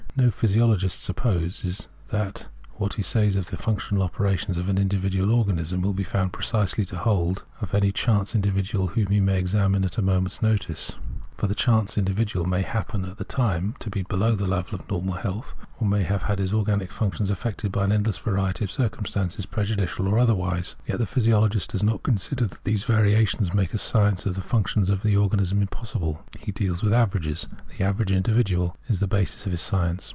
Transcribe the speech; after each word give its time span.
No 0.17 0.29
physiologist 0.29 1.01
supposes 1.01 1.87
that 2.11 2.47
what 2.75 2.95
he 2.95 3.01
says 3.01 3.37
of 3.37 3.49
the 3.49 3.55
functional 3.55 4.03
operations 4.03 4.57
of 4.57 4.65
the 4.65 4.73
individual 4.75 5.31
organism 5.33 5.81
will 5.81 5.93
be 5.93 6.03
found 6.03 6.33
precisely 6.33 6.83
to 6.87 6.97
hold 6.97 7.45
of 7.61 7.73
any 7.73 7.93
chance 7.93 8.35
individual 8.35 8.87
whom 8.87 9.07
he 9.07 9.21
may 9.21 9.39
examine 9.39 9.85
at 9.85 9.97
a 9.97 10.01
moment's 10.01 10.41
notice; 10.41 10.91
for 11.37 11.47
the 11.47 11.53
xxii 11.55 11.63
Translator's 11.71 11.97
Introduction 11.97 12.03
chance 12.05 12.09
individual 12.39 12.45
may 12.45 12.61
happen 12.61 13.05
at 13.05 13.17
the 13.17 13.23
time 13.23 13.73
to 13.79 13.89
be 13.89 14.03
below 14.03 14.35
the 14.35 14.45
level 14.47 14.75
of' 14.77 14.87
normal 14.91 15.15
health/ 15.15 15.55
or 15.79 15.87
may 15.87 16.03
have 16.03 16.21
had 16.23 16.37
his 16.37 16.53
organic 16.53 16.91
functions 16.91 17.31
affected 17.31 17.71
by 17.71 17.83
an 17.85 17.91
endless 17.91 18.19
variety 18.19 18.63
of 18.63 18.71
circumstances, 18.71 19.47
prejudicial 19.47 20.07
or 20.07 20.19
otherwise. 20.19 20.75
Yet 20.87 20.99
the 20.99 21.07
physiologist 21.07 21.71
does 21.71 21.81
not 21.81 22.03
consider 22.03 22.45
that 22.45 22.63
these 22.63 22.83
variations 22.83 23.53
make 23.55 23.73
a 23.73 23.79
science 23.79 24.27
of 24.27 24.35
the 24.35 24.41
functions 24.41 24.91
of 24.91 25.01
the 25.01 25.17
organism 25.17 25.61
impossible. 25.63 26.21
He 26.39 26.51
deals 26.51 26.83
with' 26.83 26.93
averages;' 26.93 27.47
the' 27.77 27.83
average 27.85 28.11
individual' 28.11 28.77
is 28.87 28.99
the 28.99 29.07
basis 29.07 29.45
of 29.47 29.51
his 29.51 29.61
science. 29.61 30.09